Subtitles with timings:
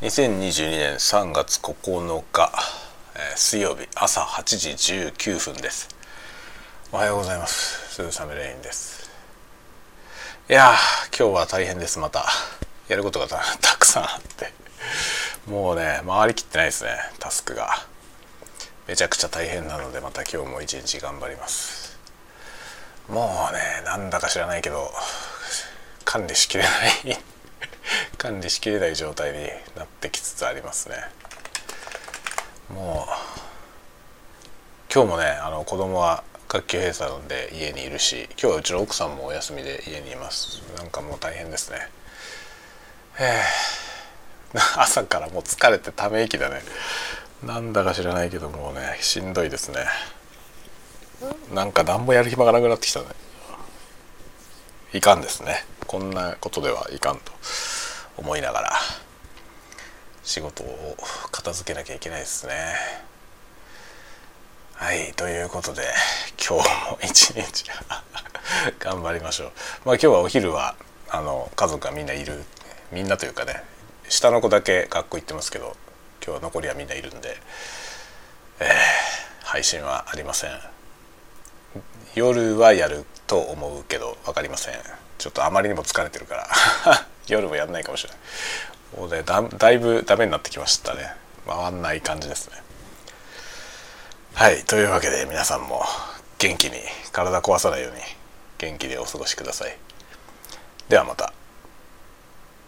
[0.00, 2.50] 2022年3月9日、
[3.14, 5.90] えー、水曜日朝8時19分です。
[6.90, 7.96] おはようございます。
[7.96, 9.10] 鈴雨レインです。
[10.48, 10.72] いや
[11.14, 11.98] 今日は大変です。
[11.98, 12.24] また。
[12.88, 14.54] やることがたくさんあって。
[15.46, 16.92] もうね回りきってないですね。
[17.18, 17.68] タスクが。
[18.88, 21.98] めちゃくちゃ大変なのでまた今日も一日頑張ります。
[23.06, 24.90] もうねなんだか知らないけど
[26.06, 27.18] 管理しきれない。
[28.20, 29.38] 管理しきれない状態に
[29.74, 30.96] なってきつつありますね。
[32.68, 33.12] もう
[34.92, 40.60] 今日もねあの子供は学級閉鎖なんで家にいるし今日はうちの奥さんもお休みで家にいます。
[40.76, 41.78] なんかもう大変ですね。
[43.18, 43.42] え
[44.76, 46.60] 朝からもう疲れてため息だね。
[47.42, 49.86] なんだか知らないけどもうねしんどいですね。
[51.54, 53.06] なんか何もやる暇がなくなってきたね。
[54.92, 55.64] いかんですね。
[55.86, 57.32] こんなことではいかんと。
[58.20, 58.72] 思いながら
[60.22, 60.96] 仕事を
[61.32, 62.52] 片付けなきゃいけないですね。
[64.74, 65.82] はいということで
[66.38, 67.64] 今日も一日
[68.78, 69.52] 頑張りましょう。
[69.84, 70.76] まあ今日はお昼は
[71.08, 72.44] あの家族がみんないる
[72.92, 73.64] みんなというかね
[74.08, 75.76] 下の子だけ学校行ってますけど
[76.24, 77.40] 今日は残りはみんないるんで、
[78.60, 80.60] えー、配信はありません。
[82.14, 84.74] 夜はやると思うけど分かりません
[85.18, 89.00] ちょっとあまりにも疲れてるから夜もやんないかもしれない。
[89.00, 91.12] もうねだだいぶダメになってきましたね。
[91.46, 92.56] 回んない感じですね。
[94.34, 95.82] はいというわけで皆さんも
[96.38, 96.72] 元気に
[97.12, 97.98] 体壊さないように
[98.58, 99.76] 元気でお過ごしください。
[100.88, 101.32] ではまた。